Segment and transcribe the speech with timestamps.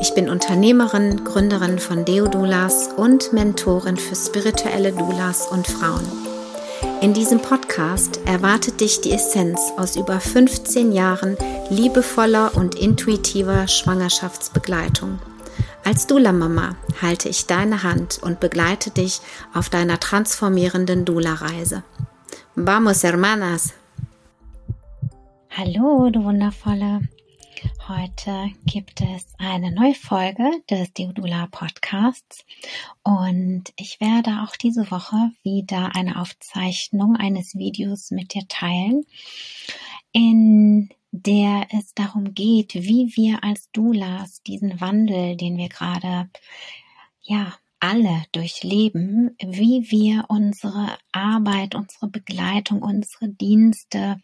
[0.00, 6.06] Ich bin Unternehmerin, Gründerin von Deodulas und Mentorin für spirituelle Doulas und Frauen.
[7.00, 11.36] In diesem Podcast erwartet dich die Essenz aus über 15 Jahren
[11.68, 15.18] liebevoller und intuitiver Schwangerschaftsbegleitung.
[15.84, 19.20] Als Dula-Mama halte ich deine Hand und begleite dich
[19.52, 21.82] auf deiner transformierenden Dula-Reise.
[22.54, 23.74] Vamos, hermanas!
[25.50, 27.00] Hallo, du Wundervolle!
[27.88, 32.44] Heute gibt es eine neue Folge des Deodula Podcasts
[33.02, 39.06] und ich werde auch diese Woche wieder eine Aufzeichnung eines Videos mit dir teilen,
[40.12, 46.28] in der es darum geht, wie wir als Doulas diesen Wandel, den wir gerade
[47.22, 54.20] ja alle durchleben, wie wir unsere Arbeit, unsere Begleitung, unsere Dienste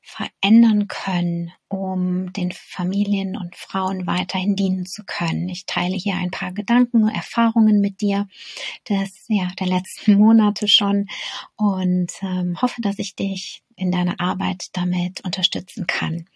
[0.00, 5.48] verändern können, um den Familien und Frauen weiterhin dienen zu können.
[5.48, 8.28] Ich teile hier ein paar Gedanken und Erfahrungen mit dir
[8.88, 11.08] des, ja, der letzten Monate schon
[11.56, 16.26] und ähm, hoffe, dass ich dich in deiner Arbeit damit unterstützen kann.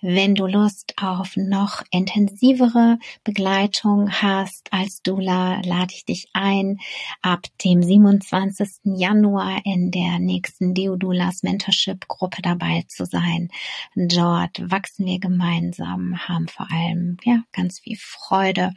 [0.00, 6.78] Wenn du Lust auf noch intensivere Begleitung hast als Dula, lade ich dich ein,
[7.22, 8.68] ab dem 27.
[8.84, 13.50] Januar in der nächsten Deodulas Mentorship Gruppe dabei zu sein.
[13.96, 18.72] Dort wachsen wir gemeinsam, haben vor allem ja ganz viel Freude,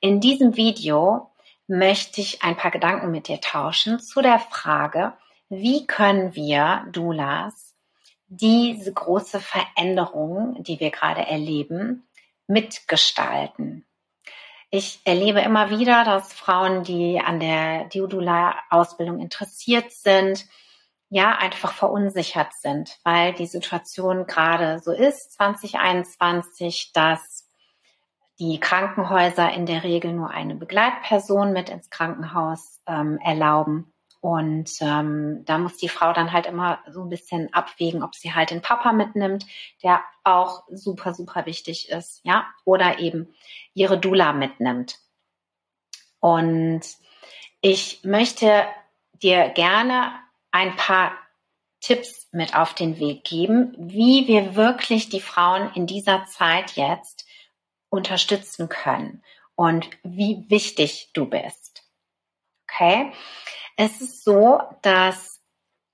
[0.00, 1.32] In diesem Video
[1.66, 5.14] möchte ich ein paar Gedanken mit dir tauschen zu der Frage,
[5.48, 7.74] wie können wir Doulas
[8.28, 12.06] diese große Veränderung, die wir gerade erleben,
[12.46, 13.84] mitgestalten.
[14.74, 20.46] Ich erlebe immer wieder, dass Frauen, die an der Diodula-Ausbildung interessiert sind,
[21.10, 27.46] ja, einfach verunsichert sind, weil die Situation gerade so ist, 2021, dass
[28.38, 35.44] die Krankenhäuser in der Regel nur eine Begleitperson mit ins Krankenhaus ähm, erlauben und ähm,
[35.46, 38.62] da muss die Frau dann halt immer so ein bisschen abwägen, ob sie halt den
[38.62, 39.44] Papa mitnimmt,
[39.82, 43.34] der auch super, super wichtig ist, ja, oder eben
[43.74, 45.00] ihre Dula mitnimmt.
[46.20, 46.82] Und
[47.62, 48.64] ich möchte
[49.14, 50.12] dir gerne
[50.52, 51.18] ein paar
[51.80, 57.26] Tipps mit auf den Weg geben, wie wir wirklich die Frauen in dieser Zeit jetzt
[57.88, 59.24] unterstützen können
[59.56, 61.82] und wie wichtig du bist.
[62.70, 63.12] Okay?
[63.76, 65.40] Es ist so, dass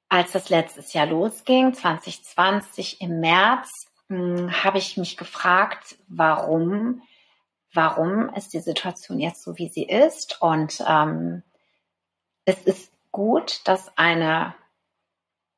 [0.08, 7.02] als das letztes Jahr losging, 2020 im März, hm, habe ich mich gefragt, warum,
[7.74, 10.40] warum ist die Situation jetzt so, wie sie ist?
[10.40, 11.42] Und ähm,
[12.44, 14.54] es ist gut, dass eine,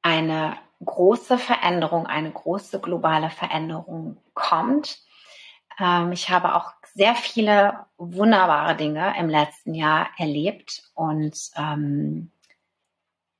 [0.02, 4.98] eine große Veränderung, eine große globale Veränderung kommt.
[5.78, 12.30] Ähm, ich habe auch sehr viele wunderbare Dinge im letzten Jahr erlebt und ähm,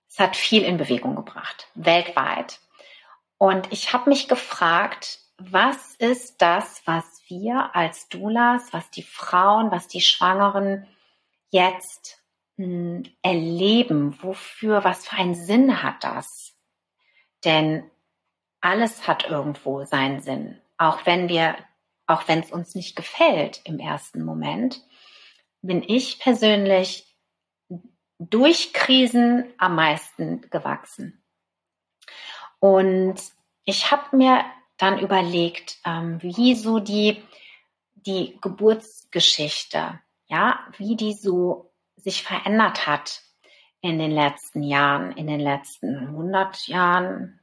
[0.09, 2.59] es hat viel in Bewegung gebracht, weltweit.
[3.37, 9.71] Und ich habe mich gefragt, was ist das, was wir als Doulas, was die Frauen,
[9.71, 10.87] was die Schwangeren
[11.51, 12.25] jetzt
[12.57, 14.23] mh, hm, erleben?
[14.23, 16.57] Wofür, was für einen Sinn hat das?
[17.45, 17.91] Denn
[18.63, 20.59] alles hat irgendwo seinen Sinn.
[20.79, 21.57] Auch wenn wir
[22.11, 24.83] auch wenn es uns nicht gefällt im ersten Moment,
[25.63, 27.07] bin ich persönlich
[28.19, 31.23] durch Krisen am meisten gewachsen.
[32.59, 33.17] Und
[33.65, 34.45] ich habe mir
[34.77, 37.23] dann überlegt, ähm, wie so die,
[37.95, 43.23] die Geburtsgeschichte, ja, wie die so sich verändert hat
[43.81, 47.41] in den letzten Jahren, in den letzten 100 Jahren.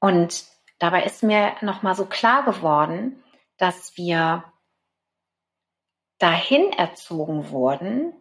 [0.00, 0.44] Und
[0.80, 3.22] dabei ist mir nochmal so klar geworden,
[3.56, 4.44] dass wir
[6.18, 8.12] dahin erzogen wurden,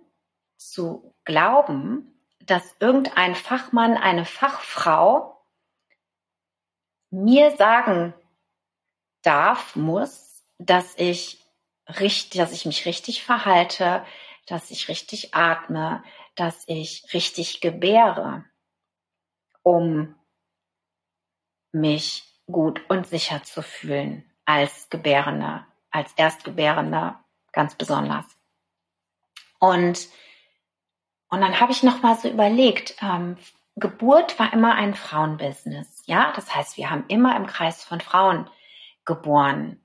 [0.58, 5.42] zu glauben, dass irgendein Fachmann, eine Fachfrau
[7.10, 8.14] mir sagen
[9.22, 11.44] darf, muss, dass ich
[11.88, 14.06] richtig, dass ich mich richtig verhalte,
[14.46, 16.04] dass ich richtig atme,
[16.36, 18.46] dass ich richtig gebäre,
[19.64, 20.16] um
[21.72, 27.16] mich gut und sicher zu fühlen als Gebärende, als Erstgebärende
[27.52, 28.26] ganz besonders.
[29.60, 30.08] Und,
[31.30, 33.38] und dann habe ich noch mal so überlegt, ähm,
[33.76, 36.04] Geburt war immer ein Frauenbusiness.
[36.06, 38.50] Ja, das heißt, wir haben immer im Kreis von Frauen
[39.06, 39.82] geboren.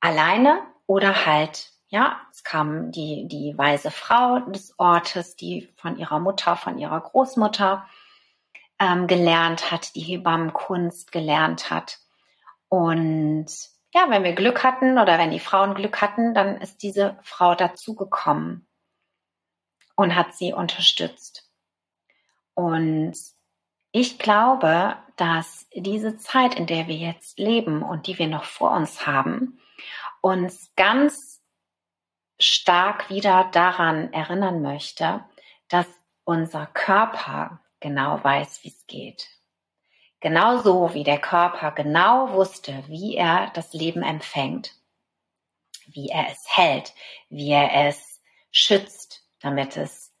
[0.00, 6.20] Alleine oder halt, ja, es kam die, die weise Frau des Ortes, die von ihrer
[6.20, 7.86] Mutter, von ihrer Großmutter
[8.78, 11.98] ähm, gelernt hat, die Hebammenkunst gelernt hat.
[12.68, 13.46] Und
[13.94, 17.54] ja, wenn wir Glück hatten oder wenn die Frauen Glück hatten, dann ist diese Frau
[17.54, 18.66] dazugekommen
[19.96, 21.48] und hat sie unterstützt.
[22.54, 23.14] Und
[23.92, 28.72] ich glaube, dass diese Zeit, in der wir jetzt leben und die wir noch vor
[28.72, 29.60] uns haben,
[30.20, 31.40] uns ganz
[32.40, 35.24] stark wieder daran erinnern möchte,
[35.68, 35.86] dass
[36.24, 39.28] unser Körper genau weiß, wie es geht.
[40.24, 44.74] Genauso wie der Körper genau wusste, wie er das Leben empfängt,
[45.86, 46.94] wie er es hält,
[47.28, 50.14] wie er es schützt, damit es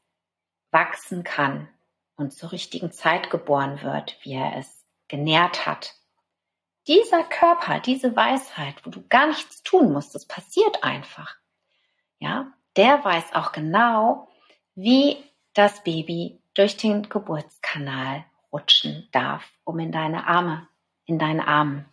[0.70, 1.70] wachsen kann
[2.16, 5.94] und zur richtigen Zeit geboren wird, wie er es genährt hat.
[6.86, 11.34] Dieser Körper, diese Weisheit, wo du gar nichts tun musst, das passiert einfach.
[12.18, 14.28] Ja, der weiß auch genau,
[14.74, 15.16] wie
[15.54, 20.68] das Baby durch den Geburtskanal rutschen darf, um in deine Arme,
[21.06, 21.84] in deine Arme,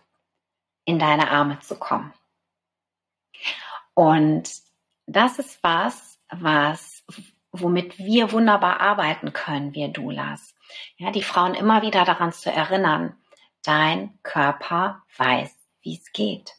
[0.85, 2.13] in deine Arme zu kommen.
[3.95, 4.49] Und
[5.07, 7.03] das ist was, was,
[7.51, 10.55] womit wir wunderbar arbeiten können, wir Doulas.
[10.97, 13.17] Ja, die Frauen immer wieder daran zu erinnern,
[13.63, 16.55] dein Körper weiß, wie es geht.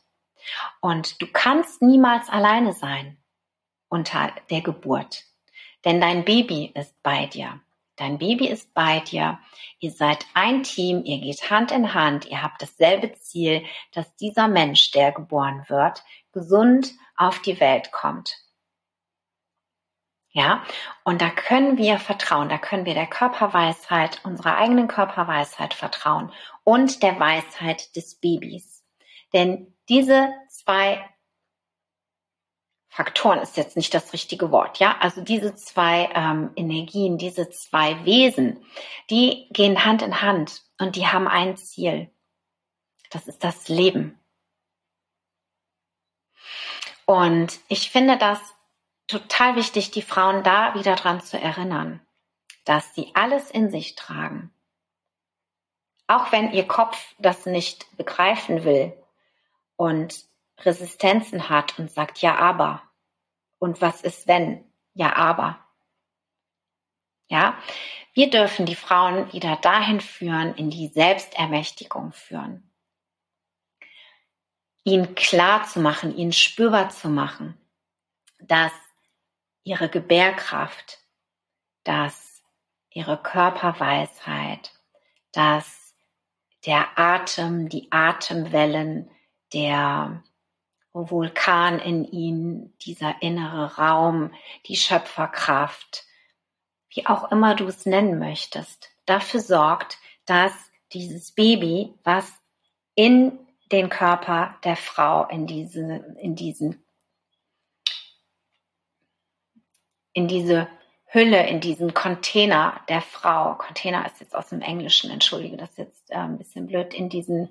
[0.81, 3.17] Und du kannst niemals alleine sein
[3.89, 5.25] unter der Geburt,
[5.85, 7.61] denn dein Baby ist bei dir.
[7.97, 9.39] Dein Baby ist bei dir.
[9.79, 14.49] Ihr seid ein Team, ihr geht Hand in Hand, ihr habt dasselbe Ziel, dass dieser
[14.49, 16.03] Mensch, der geboren wird,
[16.33, 18.39] gesund auf die Welt kommt.
[20.35, 20.65] Ja,
[21.05, 26.33] und da können wir vertrauen, da können wir der Körperweisheit, unserer eigenen Körperweisheit vertrauen
[26.65, 28.83] und der Weisheit des Babys.
[29.35, 31.05] Denn diese zwei
[32.95, 34.99] Faktoren ist jetzt nicht das richtige Wort, ja.
[35.01, 38.63] Also diese zwei ähm, Energien, diese zwei Wesen,
[39.09, 42.11] die gehen Hand in Hand und die haben ein Ziel.
[43.09, 44.21] Das ist das Leben.
[47.07, 48.39] Und ich finde das
[49.07, 52.07] total wichtig, die Frauen da wieder dran zu erinnern,
[52.67, 54.53] dass sie alles in sich tragen.
[56.09, 58.93] Auch wenn ihr Kopf das nicht begreifen will
[59.77, 60.31] und
[60.65, 62.83] Resistenzen hat und sagt ja, aber.
[63.59, 64.65] Und was ist wenn?
[64.95, 65.59] Ja, aber.
[67.29, 67.59] Ja,
[68.13, 72.71] wir dürfen die Frauen wieder dahin führen, in die Selbstermächtigung führen.
[74.85, 77.57] Ihnen klar zu machen, ihnen spürbar zu machen,
[78.39, 78.73] dass
[79.65, 80.99] ihre Gebärkraft,
[81.85, 82.43] dass
[82.91, 84.73] ihre Körperweisheit,
[85.33, 85.95] dass
[86.67, 89.11] der Atem, die Atemwellen,
[89.53, 90.23] der
[90.93, 94.33] Vulkan in ihnen, dieser innere Raum,
[94.67, 96.05] die Schöpferkraft,
[96.91, 100.53] wie auch immer du es nennen möchtest, dafür sorgt, dass
[100.93, 102.31] dieses Baby, was
[102.95, 103.39] in
[103.71, 106.85] den Körper der Frau, in diese, in diesen,
[110.13, 110.69] in diese
[111.07, 115.79] Hülle, in diesen Container der Frau, Container ist jetzt aus dem Englischen, entschuldige, das ist
[115.79, 117.49] jetzt äh, ein bisschen blöd, in diesen,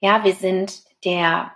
[0.00, 1.52] ja, wir sind der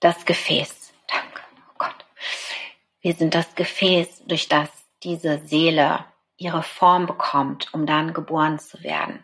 [0.00, 0.92] das Gefäß.
[1.08, 2.04] Danke, oh Gott.
[3.00, 4.70] Wir sind das Gefäß, durch das
[5.02, 6.04] diese Seele
[6.36, 9.22] ihre Form bekommt, um dann geboren zu werden.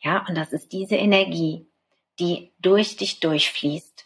[0.00, 1.70] Ja, und das ist diese Energie,
[2.18, 4.04] die durch dich durchfließt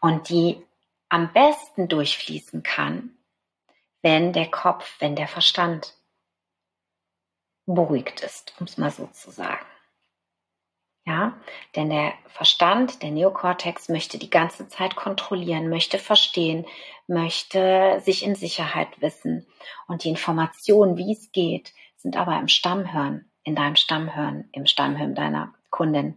[0.00, 0.62] und die
[1.08, 3.16] am besten durchfließen kann,
[4.02, 5.94] wenn der Kopf, wenn der Verstand
[7.66, 9.64] beruhigt ist, um es mal so zu sagen.
[11.06, 11.34] Ja,
[11.76, 16.64] denn der Verstand, der Neokortex möchte die ganze Zeit kontrollieren, möchte verstehen,
[17.06, 19.46] möchte sich in Sicherheit wissen.
[19.86, 25.14] Und die Informationen, wie es geht, sind aber im Stammhirn, in deinem Stammhirn, im Stammhirn
[25.14, 26.16] deiner Kundin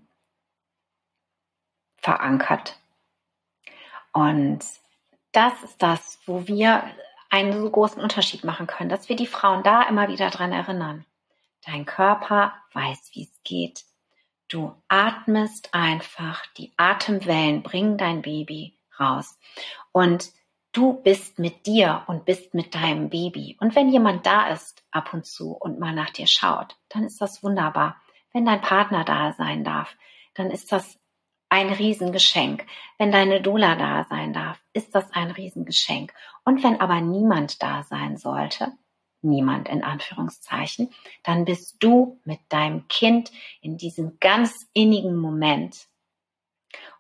[1.98, 2.80] verankert.
[4.14, 4.60] Und
[5.34, 6.84] das ist das, wo wir
[7.30, 11.06] einen so großen Unterschied machen können, dass wir die Frauen da immer wieder dran erinnern.
[11.66, 13.84] Dein Körper weiß, wie es geht.
[14.50, 19.38] Du atmest einfach, die Atemwellen bringen dein Baby raus.
[19.92, 20.32] Und
[20.72, 23.58] du bist mit dir und bist mit deinem Baby.
[23.60, 27.20] Und wenn jemand da ist ab und zu und mal nach dir schaut, dann ist
[27.20, 28.02] das wunderbar.
[28.32, 29.98] Wenn dein Partner da sein darf,
[30.36, 30.98] dann ist das
[31.50, 32.66] ein Riesengeschenk.
[32.98, 36.14] Wenn deine Doula da sein darf, ist das ein Riesengeschenk.
[36.46, 38.74] Und wenn aber niemand da sein sollte,
[39.30, 40.94] niemand in Anführungszeichen,
[41.24, 43.32] dann bist du mit deinem Kind
[43.62, 45.88] in diesem ganz innigen Moment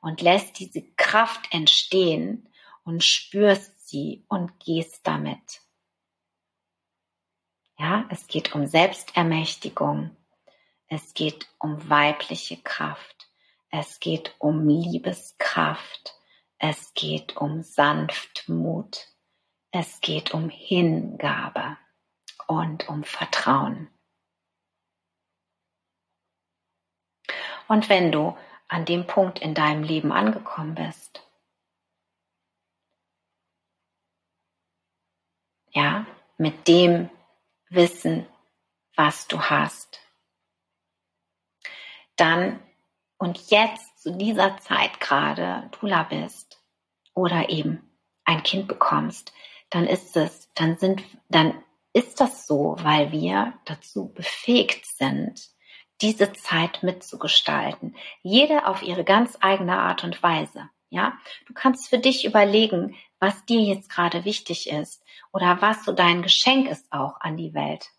[0.02, 2.50] und lässt diese Kraft entstehen
[2.84, 5.62] und spürst sie und gehst damit.
[7.78, 10.16] Ja, es geht um Selbstermächtigung.
[10.88, 13.30] Es geht um weibliche Kraft.
[13.70, 16.16] Es geht um Liebeskraft.
[16.58, 19.10] Es geht um Sanftmut.
[19.72, 21.78] Es geht um Hingabe
[22.48, 23.90] und um Vertrauen.
[27.68, 28.38] Und wenn du
[28.68, 31.22] an dem Punkt in deinem Leben angekommen bist,
[35.72, 36.06] ja,
[36.38, 37.10] mit dem
[37.70, 38.26] Wissen,
[38.96, 40.00] was du hast,
[42.16, 42.60] dann
[43.18, 46.64] und jetzt zu dieser Zeit gerade Dula bist
[47.14, 47.90] oder eben
[48.26, 49.34] ein Kind bekommst,
[49.70, 51.64] dann ist es, dann sind, dann
[51.98, 55.50] ist das so, weil wir dazu befähigt sind,
[56.02, 57.96] diese Zeit mitzugestalten.
[58.22, 60.70] Jede auf ihre ganz eigene Art und Weise.
[60.90, 65.92] Ja, du kannst für dich überlegen, was dir jetzt gerade wichtig ist oder was so
[65.92, 67.90] dein Geschenk ist auch an die Welt.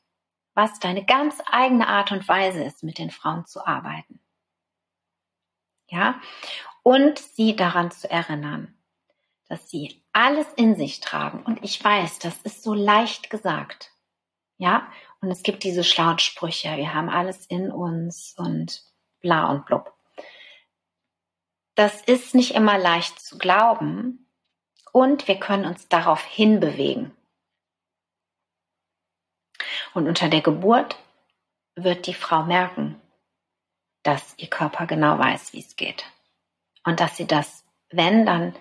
[0.54, 4.20] Was deine ganz eigene Art und Weise ist, mit den Frauen zu arbeiten.
[5.88, 6.20] Ja,
[6.84, 8.78] und sie daran zu erinnern,
[9.48, 11.42] dass sie alles in sich tragen.
[11.44, 13.92] Und ich weiß, das ist so leicht gesagt.
[14.56, 18.82] Ja, und es gibt diese schlauen Sprüche, wir haben alles in uns und
[19.20, 19.92] bla und blub.
[21.74, 24.26] Das ist nicht immer leicht zu glauben
[24.92, 27.12] und wir können uns darauf hinbewegen.
[29.94, 30.98] Und unter der Geburt
[31.76, 33.00] wird die Frau merken,
[34.02, 36.04] dass ihr Körper genau weiß, wie es geht.
[36.84, 38.56] Und dass sie das, wenn, dann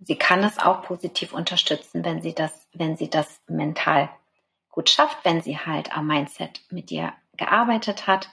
[0.00, 4.10] sie kann es auch positiv unterstützen, wenn sie das, wenn sie das mental
[4.70, 8.30] gut schafft, wenn sie halt am Mindset mit dir gearbeitet hat.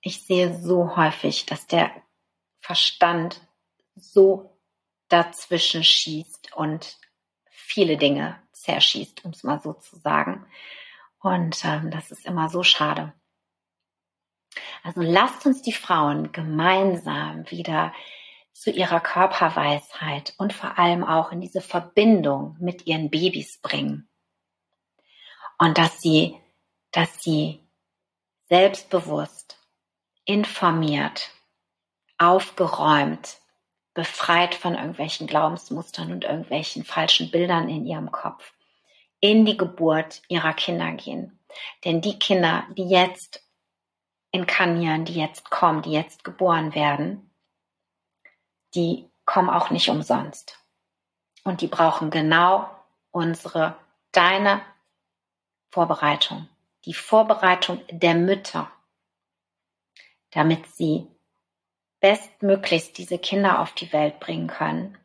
[0.00, 1.90] Ich sehe so häufig, dass der
[2.60, 3.40] Verstand
[3.96, 4.58] so
[5.08, 6.98] dazwischen schießt und
[7.50, 10.46] viele Dinge zerschießt, um es mal so zu sagen.
[11.18, 13.12] Und ähm, das ist immer so schade.
[14.82, 17.92] Also lasst uns die Frauen gemeinsam wieder
[18.52, 24.08] zu ihrer Körperweisheit und vor allem auch in diese Verbindung mit ihren Babys bringen.
[25.58, 26.36] Und dass sie,
[26.90, 27.60] dass sie
[28.48, 29.58] selbstbewusst,
[30.24, 31.30] informiert,
[32.18, 33.38] aufgeräumt,
[33.94, 38.52] befreit von irgendwelchen Glaubensmustern und irgendwelchen falschen Bildern in ihrem Kopf,
[39.20, 41.38] in die Geburt ihrer Kinder gehen.
[41.84, 43.46] Denn die Kinder, die jetzt
[44.30, 47.31] inkarnieren, die jetzt kommen, die jetzt geboren werden,
[48.74, 50.58] die kommen auch nicht umsonst.
[51.44, 52.70] Und die brauchen genau
[53.10, 53.76] unsere,
[54.12, 54.62] deine
[55.70, 56.48] Vorbereitung.
[56.84, 58.70] Die Vorbereitung der Mütter,
[60.30, 61.06] damit sie
[62.00, 64.98] bestmöglichst diese Kinder auf die Welt bringen können,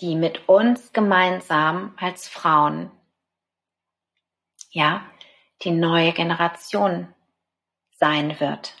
[0.00, 2.90] die mit uns gemeinsam als Frauen,
[4.70, 5.04] ja,
[5.62, 7.12] die neue Generation
[7.90, 8.74] sein wird.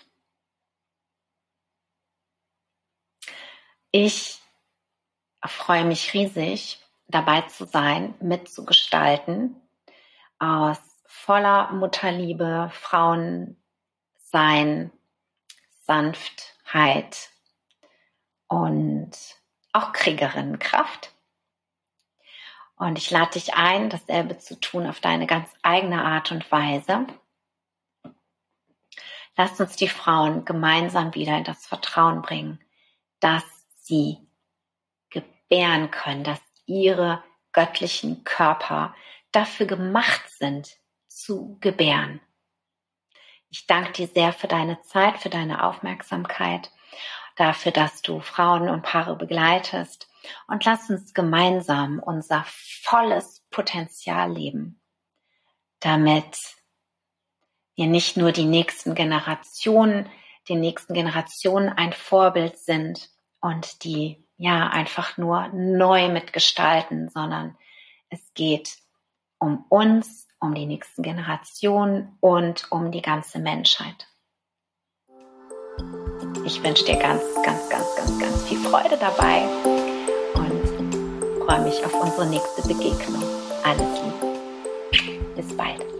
[3.90, 4.40] Ich
[5.44, 9.56] freue mich riesig, dabei zu sein, mitzugestalten,
[10.38, 13.56] aus voller Mutterliebe, Frauensein,
[15.80, 17.30] Sanftheit
[18.46, 19.12] und
[19.72, 21.14] auch Kriegerinnenkraft.
[22.76, 27.06] Und ich lade dich ein, dasselbe zu tun auf deine ganz eigene Art und Weise.
[29.36, 32.60] Lasst uns die Frauen gemeinsam wieder in das Vertrauen bringen,
[33.20, 33.44] dass
[33.88, 34.18] sie
[35.10, 38.94] gebären können, dass ihre göttlichen Körper
[39.32, 40.76] dafür gemacht sind,
[41.08, 42.20] zu gebären.
[43.50, 46.70] Ich danke dir sehr für deine Zeit, für deine Aufmerksamkeit,
[47.36, 50.08] dafür, dass du Frauen und Paare begleitest.
[50.46, 54.80] Und lass uns gemeinsam unser volles Potenzial leben,
[55.80, 56.38] damit
[57.74, 60.10] wir nicht nur die nächsten Generationen,
[60.48, 63.08] den nächsten Generationen ein Vorbild sind
[63.40, 67.56] und die ja einfach nur neu mitgestalten, sondern
[68.08, 68.78] es geht
[69.38, 74.06] um uns, um die nächsten Generationen und um die ganze Menschheit.
[76.44, 79.42] Ich wünsche dir ganz, ganz, ganz, ganz, ganz viel Freude dabei
[80.34, 83.22] und freue mich auf unsere nächste Begegnung.
[83.64, 85.34] Alles Liebe.
[85.36, 85.97] Bis bald.